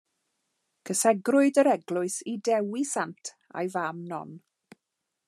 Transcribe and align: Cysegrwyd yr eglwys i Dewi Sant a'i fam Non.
Cysegrwyd 0.89 1.59
yr 1.63 1.69
eglwys 1.75 2.17
i 2.33 2.35
Dewi 2.49 2.83
Sant 2.93 3.33
a'i 3.35 3.73
fam 3.77 4.01
Non. 4.15 4.37